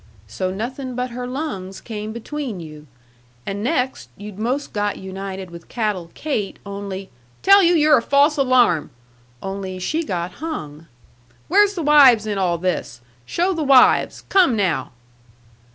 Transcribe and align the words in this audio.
"so 0.27 0.49
nothing 0.49 0.95
but 0.95 1.11
her 1.11 1.27
lungs 1.27 1.79
came 1.79 2.11
between 2.11 2.59
you. 2.59 2.87
And 3.45 3.63
next 3.63 4.09
you'd 4.17 4.39
most 4.39 4.73
got 4.73 4.97
united 4.97 5.51
with 5.51 5.67
Cattle 5.69 6.09
Kate, 6.15 6.57
only" 6.65 7.11
"Tell 7.43 7.61
you 7.61 7.75
you're 7.75 7.99
a 7.99 8.01
false 8.01 8.35
alarm!"" 8.35 8.89
only 9.43 9.77
she 9.77 10.03
got 10.03 10.31
hung." 10.41 10.87
"Where's 11.47 11.75
the 11.75 11.83
wives 11.83 12.25
in 12.25 12.39
all 12.39 12.57
this? 12.57 13.01
Show 13.27 13.53
the 13.53 13.61
wives! 13.61 14.23
Come 14.27 14.55
now!" 14.55 14.89